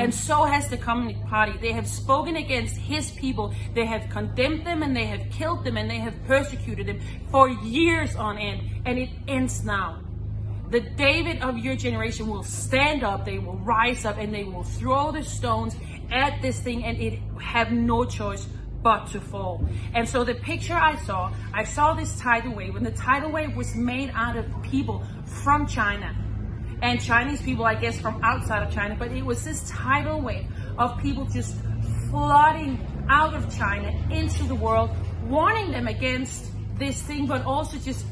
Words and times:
Mm. 0.00 0.04
And 0.04 0.14
so 0.14 0.44
has 0.44 0.68
the 0.68 0.76
Communist 0.76 1.22
Party. 1.26 1.58
They 1.60 1.72
have 1.72 1.86
spoken 1.86 2.36
against 2.36 2.76
his 2.76 3.10
people. 3.12 3.54
They 3.74 3.86
have 3.86 4.08
condemned 4.10 4.66
them 4.66 4.82
and 4.82 4.96
they 4.96 5.06
have 5.06 5.30
killed 5.30 5.64
them 5.64 5.76
and 5.76 5.90
they 5.90 5.98
have 5.98 6.14
persecuted 6.24 6.86
them 6.86 7.00
for 7.30 7.48
years 7.48 8.16
on 8.16 8.38
end. 8.38 8.62
And 8.86 8.98
it 8.98 9.10
ends 9.28 9.64
now. 9.64 10.00
The 10.70 10.80
David 10.80 11.42
of 11.42 11.58
your 11.58 11.74
generation 11.74 12.28
will 12.28 12.44
stand 12.44 13.02
up, 13.02 13.24
they 13.24 13.40
will 13.40 13.56
rise 13.56 14.04
up, 14.04 14.18
and 14.18 14.32
they 14.32 14.44
will 14.44 14.62
throw 14.62 15.10
the 15.10 15.24
stones 15.24 15.74
at 16.12 16.40
this 16.42 16.60
thing 16.60 16.84
and 16.84 16.96
it 17.00 17.18
have 17.40 17.72
no 17.72 18.04
choice 18.04 18.46
but 18.80 19.08
to 19.08 19.20
fall. 19.20 19.66
And 19.94 20.08
so 20.08 20.22
the 20.22 20.34
picture 20.34 20.74
I 20.74 20.94
saw, 21.04 21.32
I 21.52 21.64
saw 21.64 21.94
this 21.94 22.18
tidal 22.20 22.54
wave, 22.54 22.76
and 22.76 22.86
the 22.86 22.92
tidal 22.92 23.32
wave 23.32 23.56
was 23.56 23.74
made 23.74 24.12
out 24.14 24.36
of 24.36 24.46
people 24.62 25.04
from 25.24 25.66
China 25.66 26.14
and 26.82 27.00
Chinese 27.00 27.42
people, 27.42 27.64
I 27.64 27.74
guess, 27.74 28.00
from 28.00 28.22
outside 28.22 28.62
of 28.66 28.72
China. 28.72 28.96
But 28.98 29.12
it 29.12 29.24
was 29.24 29.44
this 29.44 29.68
tidal 29.68 30.20
wave 30.20 30.46
of 30.78 30.98
people 31.00 31.24
just 31.26 31.54
flooding 32.08 32.78
out 33.08 33.34
of 33.34 33.54
China 33.56 33.92
into 34.10 34.44
the 34.44 34.54
world, 34.54 34.90
warning 35.24 35.72
them 35.72 35.86
against 35.86 36.46
this 36.78 37.00
thing, 37.02 37.26
but 37.26 37.44
also 37.44 37.78
just 37.78 38.04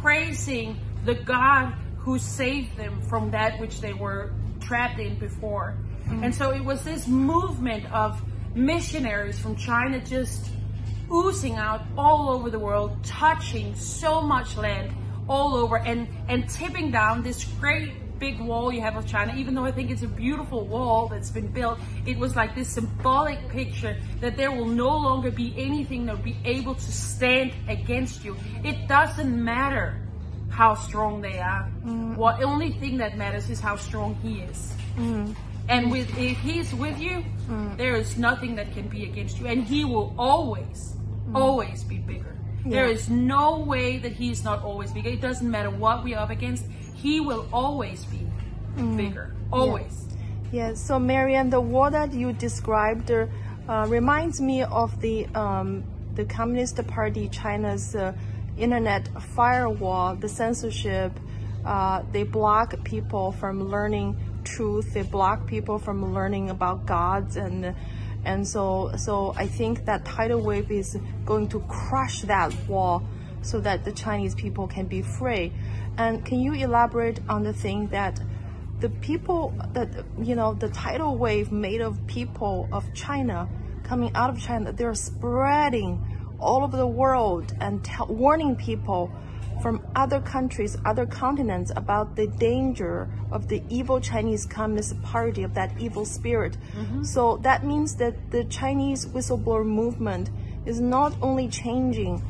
praising 0.00 0.78
the 1.04 1.14
God 1.14 1.74
who 1.98 2.18
saved 2.18 2.76
them 2.76 3.00
from 3.02 3.30
that 3.32 3.60
which 3.60 3.80
they 3.80 3.92
were 3.92 4.32
trapped 4.60 4.98
in 4.98 5.18
before. 5.18 5.76
Mm. 6.06 6.24
And 6.24 6.34
so 6.34 6.50
it 6.52 6.64
was 6.64 6.82
this 6.84 7.06
movement 7.06 7.90
of 7.92 8.22
missionaries 8.54 9.38
from 9.38 9.56
China 9.56 10.00
just 10.00 10.50
oozing 11.12 11.56
out 11.56 11.82
all 11.96 12.30
over 12.30 12.50
the 12.50 12.58
world, 12.58 13.02
touching 13.04 13.74
so 13.74 14.20
much 14.20 14.56
land 14.56 14.94
all 15.28 15.54
over 15.54 15.78
and, 15.78 16.08
and 16.28 16.48
tipping 16.48 16.90
down 16.90 17.22
this 17.22 17.44
great 17.60 17.92
big 18.18 18.40
wall 18.40 18.72
you 18.72 18.80
have 18.80 18.96
of 18.96 19.06
China, 19.06 19.34
even 19.36 19.54
though 19.54 19.64
I 19.64 19.72
think 19.72 19.90
it's 19.90 20.02
a 20.02 20.08
beautiful 20.08 20.66
wall 20.66 21.08
that's 21.08 21.30
been 21.30 21.48
built, 21.48 21.78
it 22.06 22.18
was 22.18 22.34
like 22.36 22.54
this 22.54 22.68
symbolic 22.68 23.48
picture 23.48 23.96
that 24.20 24.36
there 24.36 24.50
will 24.50 24.66
no 24.66 24.96
longer 24.96 25.30
be 25.30 25.54
anything 25.56 26.06
that 26.06 26.16
will 26.16 26.24
be 26.24 26.36
able 26.44 26.74
to 26.74 26.92
stand 26.92 27.52
against 27.68 28.24
you. 28.24 28.36
It 28.64 28.88
doesn't 28.88 29.44
matter 29.44 30.00
how 30.48 30.74
strong 30.74 31.20
they 31.20 31.38
are. 31.38 31.70
Mm. 31.84 32.16
What 32.16 32.42
only 32.42 32.72
thing 32.72 32.96
that 32.98 33.16
matters 33.16 33.48
is 33.50 33.60
how 33.60 33.76
strong 33.76 34.14
he 34.16 34.40
is. 34.40 34.74
Mm. 34.96 35.36
And 35.68 35.92
with 35.92 36.08
if 36.18 36.38
he's 36.38 36.74
with 36.74 36.98
you, 36.98 37.22
mm. 37.48 37.76
there 37.76 37.94
is 37.94 38.16
nothing 38.16 38.56
that 38.56 38.72
can 38.72 38.88
be 38.88 39.04
against 39.04 39.38
you. 39.38 39.46
And 39.46 39.62
he 39.62 39.84
will 39.84 40.14
always, 40.18 40.96
mm. 41.28 41.36
always 41.36 41.84
be 41.84 41.98
bigger. 41.98 42.37
Yeah. 42.64 42.70
There 42.70 42.86
is 42.86 43.08
no 43.08 43.60
way 43.60 43.98
that 43.98 44.12
he's 44.12 44.44
not 44.44 44.62
always 44.62 44.92
bigger. 44.92 45.10
It 45.10 45.20
doesn't 45.20 45.48
matter 45.50 45.70
what 45.70 46.04
we're 46.04 46.18
up 46.18 46.30
against, 46.30 46.64
he 46.94 47.20
will 47.20 47.48
always 47.52 48.04
be 48.06 48.26
mm. 48.76 48.96
bigger. 48.96 49.34
Always. 49.52 50.06
Yes. 50.06 50.16
Yeah. 50.52 50.74
So 50.74 50.98
Marianne, 50.98 51.50
the 51.50 51.60
war 51.60 51.90
that 51.90 52.12
you 52.12 52.32
described 52.32 53.10
uh, 53.10 53.86
reminds 53.88 54.40
me 54.40 54.62
of 54.62 55.00
the 55.00 55.26
um, 55.34 55.84
the 56.14 56.24
Communist 56.24 56.84
Party 56.88 57.28
China's 57.28 57.94
uh, 57.94 58.12
internet 58.56 59.08
firewall, 59.22 60.16
the 60.16 60.28
censorship. 60.28 61.12
Uh, 61.64 62.02
they 62.12 62.22
block 62.22 62.82
people 62.84 63.32
from 63.32 63.68
learning 63.68 64.16
truth. 64.44 64.94
They 64.94 65.02
block 65.02 65.46
people 65.46 65.78
from 65.78 66.14
learning 66.14 66.50
about 66.50 66.86
gods 66.86 67.36
and 67.36 67.74
and 68.24 68.46
so 68.46 68.92
so 68.96 69.34
I 69.36 69.46
think 69.46 69.84
that 69.86 70.04
tidal 70.04 70.40
wave 70.40 70.70
is 70.70 70.98
going 71.24 71.48
to 71.48 71.60
crush 71.60 72.22
that 72.22 72.52
wall 72.68 73.02
so 73.42 73.60
that 73.60 73.84
the 73.84 73.92
Chinese 73.92 74.34
people 74.34 74.66
can 74.66 74.86
be 74.86 75.02
free. 75.02 75.52
And 75.96 76.24
can 76.24 76.40
you 76.40 76.52
elaborate 76.52 77.20
on 77.28 77.42
the 77.44 77.52
thing 77.52 77.88
that 77.88 78.20
the 78.80 78.88
people 78.88 79.54
that 79.72 79.88
you 80.20 80.34
know 80.34 80.54
the 80.54 80.68
tidal 80.68 81.16
wave 81.16 81.50
made 81.50 81.80
of 81.80 82.06
people 82.06 82.68
of 82.72 82.92
China 82.94 83.48
coming 83.82 84.10
out 84.14 84.30
of 84.30 84.40
China, 84.40 84.72
they're 84.72 84.94
spreading 84.94 86.04
all 86.38 86.62
over 86.62 86.76
the 86.76 86.86
world 86.86 87.54
and 87.60 87.86
warning 88.08 88.54
people 88.54 89.10
other 89.98 90.20
countries, 90.20 90.76
other 90.84 91.04
continents 91.04 91.72
about 91.74 92.14
the 92.14 92.28
danger 92.38 93.08
of 93.32 93.48
the 93.48 93.60
evil 93.68 94.00
Chinese 94.00 94.46
Communist 94.46 95.02
Party, 95.02 95.42
of 95.42 95.54
that 95.54 95.72
evil 95.80 96.04
spirit. 96.04 96.56
Mm-hmm. 96.56 97.02
So 97.02 97.38
that 97.38 97.64
means 97.64 97.96
that 97.96 98.30
the 98.30 98.44
Chinese 98.44 99.06
whistleblower 99.06 99.66
movement 99.66 100.30
is 100.66 100.80
not 100.80 101.16
only 101.20 101.48
changing 101.48 102.22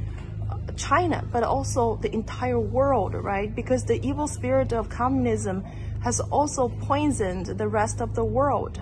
uh, 0.51 0.73
China, 0.77 1.23
but 1.31 1.43
also 1.43 1.97
the 1.97 2.11
entire 2.15 2.59
world, 2.59 3.13
right? 3.13 3.55
Because 3.55 3.85
the 3.85 4.01
evil 4.01 4.27
spirit 4.27 4.73
of 4.73 4.89
communism 4.89 5.63
has 6.03 6.21
also 6.21 6.71
poisoned 6.71 7.47
the 7.47 7.69
rest 7.69 8.01
of 8.01 8.15
the 8.15 8.25
world. 8.25 8.81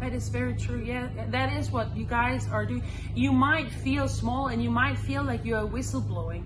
That 0.00 0.14
is 0.14 0.30
very 0.30 0.54
true. 0.54 0.82
Yeah, 0.82 1.08
that 1.28 1.52
is 1.52 1.70
what 1.70 1.94
you 1.94 2.06
guys 2.06 2.48
are 2.48 2.64
doing. 2.64 2.82
You 3.14 3.32
might 3.32 3.70
feel 3.70 4.08
small 4.08 4.48
and 4.48 4.62
you 4.62 4.70
might 4.70 4.96
feel 4.98 5.22
like 5.22 5.44
you 5.44 5.54
are 5.56 5.66
whistleblowing 5.66 6.44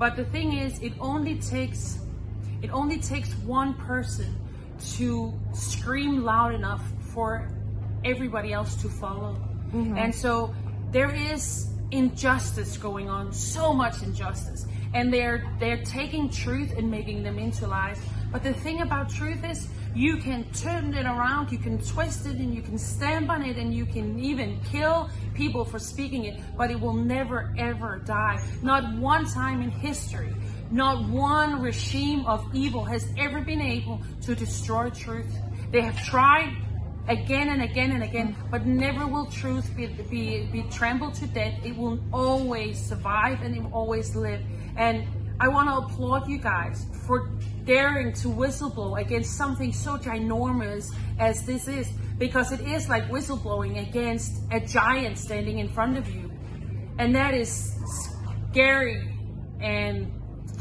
but 0.00 0.16
the 0.16 0.24
thing 0.24 0.54
is, 0.54 0.78
it 0.80 0.94
only 0.98 1.36
takes 1.36 1.98
it 2.62 2.70
only 2.70 2.98
takes 2.98 3.34
one 3.44 3.74
person 3.74 4.34
to 4.96 5.32
scream 5.52 6.24
loud 6.24 6.54
enough 6.54 6.82
for 7.12 7.50
everybody 8.02 8.52
else 8.52 8.74
to 8.76 8.88
follow. 8.88 9.34
Mm-hmm. 9.74 9.98
And 9.98 10.14
so 10.14 10.54
there 10.90 11.14
is 11.14 11.68
injustice 11.90 12.78
going 12.78 13.10
on, 13.10 13.30
so 13.30 13.74
much 13.74 14.02
injustice. 14.02 14.66
And 14.94 15.12
they're 15.12 15.54
they're 15.60 15.84
taking 15.84 16.30
truth 16.30 16.72
and 16.78 16.90
making 16.90 17.22
them 17.22 17.38
into 17.38 17.66
lies. 17.66 18.00
But 18.32 18.42
the 18.42 18.54
thing 18.54 18.80
about 18.80 19.10
truth 19.10 19.44
is 19.44 19.68
you 19.94 20.16
can 20.18 20.44
turn 20.52 20.94
it 20.94 21.06
around, 21.06 21.50
you 21.50 21.58
can 21.58 21.78
twist 21.78 22.26
it, 22.26 22.36
and 22.36 22.54
you 22.54 22.62
can 22.62 22.78
stamp 22.78 23.30
on 23.30 23.42
it, 23.42 23.56
and 23.56 23.74
you 23.74 23.86
can 23.86 24.18
even 24.18 24.60
kill 24.70 25.10
people 25.34 25.64
for 25.64 25.78
speaking 25.78 26.24
it, 26.24 26.40
but 26.56 26.70
it 26.70 26.80
will 26.80 26.94
never 26.94 27.52
ever 27.58 28.00
die. 28.04 28.42
Not 28.62 28.96
one 28.98 29.26
time 29.26 29.62
in 29.62 29.70
history, 29.70 30.34
not 30.70 31.08
one 31.08 31.60
regime 31.60 32.24
of 32.26 32.44
evil 32.54 32.84
has 32.84 33.06
ever 33.18 33.40
been 33.40 33.60
able 33.60 34.00
to 34.22 34.34
destroy 34.34 34.90
truth. 34.90 35.32
They 35.72 35.80
have 35.80 36.00
tried 36.04 36.56
again 37.08 37.48
and 37.48 37.62
again 37.62 37.90
and 37.90 38.02
again, 38.02 38.36
but 38.50 38.66
never 38.66 39.06
will 39.06 39.26
truth 39.26 39.74
be, 39.76 39.86
be, 39.86 40.48
be 40.52 40.62
trampled 40.70 41.14
to 41.14 41.26
death. 41.26 41.54
It 41.64 41.76
will 41.76 41.98
always 42.12 42.78
survive 42.78 43.42
and 43.42 43.56
it 43.56 43.62
will 43.62 43.72
always 43.72 44.14
live. 44.14 44.40
And 44.76 45.06
I 45.40 45.48
want 45.48 45.70
to 45.70 45.76
applaud 45.76 46.28
you 46.28 46.36
guys 46.36 46.84
for 47.06 47.30
daring 47.64 48.12
to 48.12 48.28
whistleblow 48.28 49.00
against 49.00 49.38
something 49.38 49.72
so 49.72 49.96
ginormous 49.96 50.94
as 51.18 51.46
this 51.46 51.66
is, 51.66 51.88
because 52.18 52.52
it 52.52 52.60
is 52.60 52.90
like 52.90 53.08
whistleblowing 53.08 53.88
against 53.88 54.42
a 54.50 54.60
giant 54.60 55.16
standing 55.16 55.58
in 55.58 55.68
front 55.68 55.96
of 55.96 56.06
you. 56.14 56.30
And 56.98 57.14
that 57.16 57.32
is 57.32 57.74
scary 58.50 59.14
and 59.60 60.12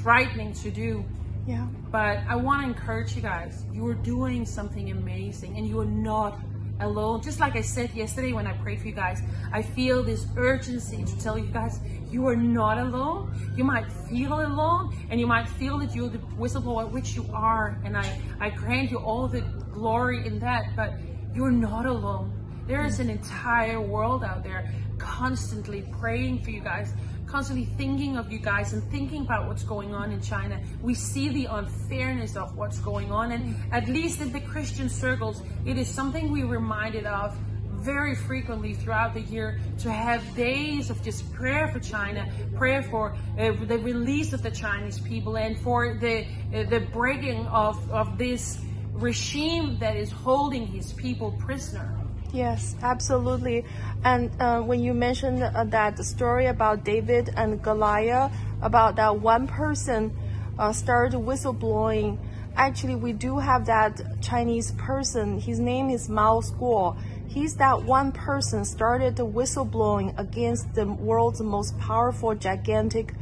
frightening 0.02 0.54
to 0.54 0.72
do. 0.72 1.04
Yeah. 1.46 1.68
But 1.92 2.20
I 2.30 2.38
want 2.38 2.62
to 2.62 2.68
encourage 2.70 3.16
you 3.18 3.22
guys. 3.22 3.66
You 3.74 3.86
are 3.88 3.96
doing 3.96 4.46
something 4.46 4.92
amazing 4.92 5.58
and 5.58 5.68
you 5.68 5.80
are 5.82 5.86
not 5.86 6.40
alone. 6.80 7.22
Just 7.22 7.42
like 7.42 7.58
I 7.58 7.62
said 7.62 7.92
yesterday 7.94 8.32
when 8.32 8.48
I 8.48 8.54
prayed 8.54 8.80
for 8.80 8.88
you 8.88 8.94
guys, 8.94 9.22
I 9.52 9.62
feel 9.62 10.04
this 10.04 10.28
urgency 10.38 11.04
to 11.04 11.20
tell 11.20 11.38
you 11.38 11.48
guys 11.48 11.80
you 12.12 12.28
are 12.28 12.36
not 12.36 12.78
alone. 12.78 13.34
You 13.56 13.64
might 13.64 13.92
feel 13.92 14.34
alone 14.34 14.96
and 15.10 15.20
you 15.20 15.28
might 15.28 15.48
feel 15.48 15.78
that 15.80 15.94
you're 15.94 16.10
the 16.10 16.18
whistleblower, 16.18 16.92
which 16.92 17.16
you 17.16 17.26
are. 17.34 17.80
And 17.84 17.98
I, 17.98 18.22
I 18.40 18.50
grant 18.50 18.92
you 18.92 18.98
all 18.98 19.28
the 19.28 19.42
glory 19.72 20.26
in 20.26 20.40
that, 20.40 20.76
but 20.76 20.94
you're 21.34 21.52
not 21.52 21.86
alone. 21.86 22.34
There 22.68 22.86
is 22.86 23.00
an 23.00 23.10
entire 23.10 23.82
world 23.82 24.24
out 24.24 24.44
there 24.44 24.72
constantly 24.98 25.84
praying 26.00 26.44
for 26.44 26.52
you 26.52 26.62
guys, 26.62 26.94
constantly 27.26 27.66
thinking 27.66 28.18
of 28.18 28.32
you 28.32 28.40
guys 28.40 28.74
and 28.74 28.84
thinking 28.92 29.22
about 29.22 29.48
what's 29.48 29.64
going 29.64 29.94
on 29.94 30.12
in 30.12 30.22
China. 30.22 30.62
We 30.82 30.94
see 30.94 31.30
the 31.30 31.46
unfairness 31.46 32.36
of 32.36 32.56
what's 32.56 32.80
going 32.80 33.12
on. 33.12 33.32
And 33.32 33.56
at 33.72 33.88
least 33.88 34.22
in 34.22 34.32
the 34.32 34.42
Christian 34.42 34.90
circles, 34.90 35.42
it 35.66 35.78
is 35.78 35.88
something 35.88 36.32
we're 36.32 36.48
reminded 36.48 37.06
of 37.06 37.38
very 37.80 38.16
frequently 38.16 38.74
throughout 38.74 39.14
the 39.14 39.22
year 39.22 39.60
to 39.80 39.92
have 39.92 40.24
days 40.36 40.90
of 40.90 41.02
just 41.04 41.32
prayer 41.34 41.68
for 41.70 41.80
China, 41.80 42.28
prayer 42.56 42.84
for 42.84 43.16
uh, 43.38 43.52
the 43.66 43.80
release 43.80 44.34
of 44.34 44.44
the 44.44 44.52
Chinese 44.52 45.00
people 45.00 45.38
and 45.38 45.58
for 45.60 45.96
the 45.96 46.26
uh, 46.54 46.64
the 46.70 46.82
breaking 46.92 47.46
of 47.48 47.78
of 47.92 48.18
this 48.18 48.60
regime 48.94 49.78
that 49.80 49.96
is 49.96 50.12
holding 50.12 50.68
his 50.68 50.94
people 50.94 51.32
prisoner. 51.40 51.96
Yes, 52.32 52.76
absolutely. 52.84 53.66
And 54.04 54.30
uh, 54.40 54.62
when 54.62 54.82
you 54.82 54.94
mentioned 54.94 55.42
uh, 55.42 55.64
that 55.66 55.98
story 56.06 56.46
about 56.46 56.84
David 56.84 57.34
and 57.36 57.62
Goliath, 57.62 58.32
about 58.62 58.98
that 58.98 59.20
one 59.20 59.48
person 59.48 60.16
uh, 60.60 60.72
started 60.74 61.18
whistleblowing, 61.18 62.20
actually, 62.60 62.96
we 62.96 63.14
do 63.14 63.40
have 63.40 63.66
that 63.68 64.02
Chinese 64.22 64.72
person. 64.72 65.40
His 65.40 65.60
name 65.60 65.90
is 65.90 66.10
Miles 66.10 66.52
Guo. 66.52 66.98
He's 67.28 67.56
that 67.56 67.84
one 67.84 68.12
person 68.12 68.66
started 68.66 69.16
the 69.16 69.26
whistleblowing 69.26 70.20
against 70.20 70.74
the 70.74 70.86
world's 70.86 71.42
most 71.42 71.78
powerful, 71.80 72.36
gigantic, 72.36 73.14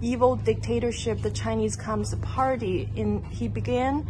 evil 0.00 0.34
dictatorship, 0.34 1.20
the 1.20 1.30
Chinese 1.30 1.76
Communist 1.76 2.22
Party. 2.22 2.88
In 2.96 3.22
he 3.24 3.48
began 3.48 4.08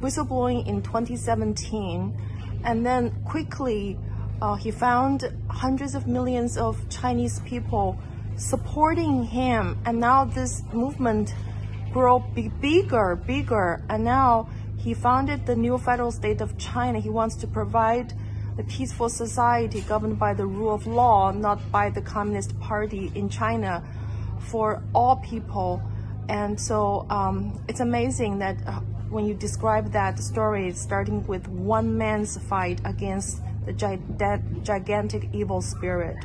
whistleblowing 0.00 0.66
in 0.66 0.82
2017 0.82 2.60
and 2.64 2.84
then 2.84 3.10
quickly 3.24 3.96
uh, 4.42 4.54
he 4.54 4.70
found 4.70 5.32
hundreds 5.48 5.94
of 5.94 6.06
millions 6.06 6.56
of 6.56 6.88
Chinese 6.88 7.40
people 7.40 7.98
supporting 8.36 9.24
him, 9.24 9.76
and 9.84 9.98
now 9.98 10.24
this 10.24 10.62
movement 10.72 11.34
grow 11.92 12.20
bigger, 12.60 13.16
bigger, 13.16 13.82
and 13.88 14.04
now 14.04 14.48
he 14.76 14.94
founded 14.94 15.46
the 15.46 15.56
new 15.56 15.78
federal 15.78 16.10
state 16.12 16.40
of 16.40 16.56
China. 16.58 17.00
He 17.00 17.10
wants 17.10 17.36
to 17.36 17.46
provide 17.46 18.12
a 18.58 18.62
peaceful 18.64 19.08
society 19.08 19.80
governed 19.82 20.18
by 20.18 20.34
the 20.34 20.46
rule 20.46 20.74
of 20.74 20.86
law, 20.86 21.30
not 21.30 21.70
by 21.70 21.90
the 21.90 22.00
Communist 22.02 22.58
Party 22.60 23.12
in 23.14 23.28
China, 23.28 23.82
for 24.40 24.82
all 24.94 25.16
people. 25.16 25.82
And 26.28 26.60
so 26.60 27.06
um, 27.10 27.62
it's 27.68 27.80
amazing 27.80 28.38
that 28.38 28.56
uh, 28.66 28.80
when 29.10 29.26
you 29.26 29.34
describe 29.34 29.92
that 29.92 30.18
story, 30.18 30.72
starting 30.72 31.26
with 31.26 31.48
one 31.48 31.96
man's 31.96 32.36
fight 32.36 32.80
against 32.84 33.40
the 33.64 33.72
gi- 33.72 34.02
that 34.18 34.40
gigantic 34.62 35.28
evil 35.32 35.60
spirit. 35.62 36.16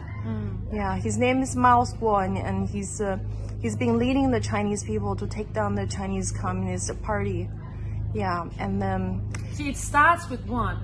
Yeah, 0.74 0.96
his 0.98 1.18
name 1.18 1.42
is 1.42 1.56
Miles 1.56 1.94
Guo, 1.94 2.24
and, 2.26 2.38
and 2.38 2.68
he's 2.68 3.00
uh, 3.02 3.20
he's 3.64 3.76
been 3.78 3.98
leading 3.98 4.30
the 4.30 4.42
Chinese 4.42 4.84
people 4.84 5.16
to 5.16 5.26
take 5.26 5.52
down 5.54 5.74
the 5.74 5.88
Chinese 5.88 6.32
Communist 6.32 7.02
Party. 7.02 7.50
Yeah, 8.14 8.48
and 8.60 8.80
then 8.80 9.28
See, 9.54 9.70
it 9.70 9.78
starts 9.78 10.30
with 10.30 10.46
one, 10.46 10.78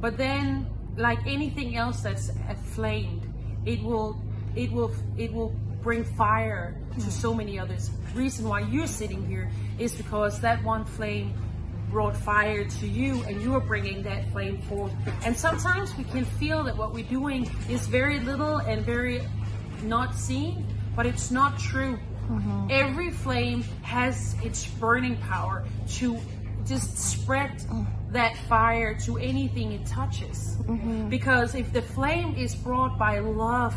but 0.00 0.16
then, 0.16 0.66
like 0.96 1.18
anything 1.26 1.76
else 1.76 2.00
that's 2.00 2.30
flamed, 2.72 3.30
it 3.66 3.82
will, 3.82 4.22
it 4.54 4.72
will, 4.72 4.94
it 5.18 5.30
will 5.34 5.54
bring 5.82 6.04
fire 6.04 6.80
to 6.94 7.10
so 7.10 7.34
many 7.34 7.58
others. 7.58 7.90
The 8.14 8.18
reason 8.20 8.48
why 8.48 8.60
you're 8.60 8.86
sitting 8.86 9.26
here 9.26 9.50
is 9.78 9.94
because 9.94 10.40
that 10.40 10.64
one 10.64 10.86
flame 10.86 11.34
brought 11.90 12.16
fire 12.16 12.64
to 12.64 12.86
you, 12.86 13.22
and 13.24 13.42
you 13.42 13.54
are 13.54 13.60
bringing 13.60 14.02
that 14.04 14.30
flame 14.32 14.62
forth. 14.62 14.92
And 15.24 15.36
sometimes 15.36 15.94
we 15.96 16.04
can 16.04 16.24
feel 16.24 16.64
that 16.64 16.76
what 16.76 16.94
we're 16.94 17.04
doing 17.04 17.50
is 17.68 17.86
very 17.86 18.20
little 18.20 18.56
and 18.56 18.84
very 18.84 19.20
not 19.82 20.14
seen, 20.14 20.66
but 20.96 21.06
it's 21.06 21.30
not 21.30 21.58
true. 21.58 21.98
Mm-hmm. 22.28 22.68
Every 22.70 23.10
flame 23.10 23.62
has 23.82 24.34
its 24.42 24.66
burning 24.66 25.16
power 25.18 25.64
to 25.98 26.18
just 26.66 26.98
spread 26.98 27.58
mm. 27.58 27.86
that 28.10 28.36
fire 28.48 28.98
to 29.00 29.18
anything 29.18 29.72
it 29.72 29.86
touches. 29.86 30.56
Mm-hmm. 30.62 31.08
Because 31.08 31.54
if 31.54 31.72
the 31.72 31.82
flame 31.82 32.34
is 32.34 32.56
brought 32.56 32.98
by 32.98 33.20
love, 33.20 33.76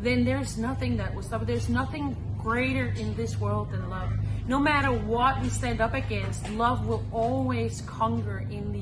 then 0.00 0.24
there's 0.24 0.58
nothing 0.58 0.96
that 0.96 1.14
will 1.14 1.22
stop 1.22 1.42
it. 1.42 1.46
There's 1.46 1.68
nothing 1.68 2.16
greater 2.38 2.88
in 2.98 3.14
this 3.16 3.38
world 3.38 3.70
than 3.70 3.88
love. 3.88 4.10
No 4.48 4.58
matter 4.58 4.92
what 4.92 5.40
we 5.42 5.48
stand 5.48 5.80
up 5.80 5.94
against, 5.94 6.48
love 6.50 6.86
will 6.86 7.04
always 7.12 7.82
conquer 7.82 8.46
in 8.50 8.72
the. 8.72 8.75